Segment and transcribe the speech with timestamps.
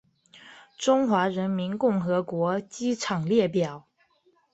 [0.79, 3.87] 中华人民共和国机场列表